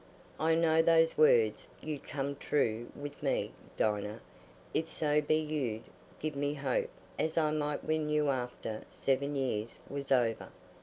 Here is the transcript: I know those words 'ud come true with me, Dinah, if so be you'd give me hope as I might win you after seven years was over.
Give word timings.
I 0.39 0.55
know 0.55 0.81
those 0.81 1.15
words 1.15 1.67
'ud 1.87 2.01
come 2.01 2.35
true 2.35 2.87
with 2.95 3.21
me, 3.21 3.51
Dinah, 3.77 4.19
if 4.73 4.87
so 4.89 5.21
be 5.21 5.35
you'd 5.35 5.83
give 6.17 6.35
me 6.35 6.55
hope 6.55 6.89
as 7.19 7.37
I 7.37 7.51
might 7.51 7.83
win 7.83 8.09
you 8.09 8.29
after 8.29 8.81
seven 8.89 9.35
years 9.35 9.79
was 9.87 10.11
over. 10.11 10.49